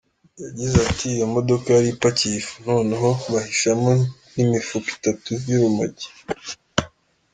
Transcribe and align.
Yagize 0.43 0.75
ati 0.87 1.03
“Iyo 1.15 1.25
modoka 1.35 1.67
yari 1.77 1.89
ipakiye 1.91 2.35
ifu 2.41 2.55
noneho 2.69 3.09
bahishamo 3.31 3.91
n’imifuka 4.33 4.89
itatu 4.97 5.29
y’urumogi. 5.47 6.07